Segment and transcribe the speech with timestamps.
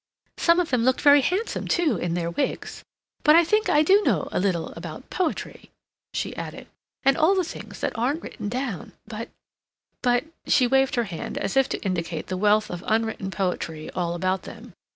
[0.37, 2.83] Some of them looked very handsome, too, in their wigs.
[3.21, 5.69] But I think I do know a little about poetry,"
[6.15, 6.65] she added.
[7.03, 11.69] "And all the things that aren't written down, but—but—" She waved her hand, as if
[11.69, 14.73] to indicate the wealth of unwritten poetry all about them.